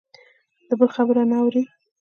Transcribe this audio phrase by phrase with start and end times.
[0.67, 1.63] د بل خبرې نه اوري.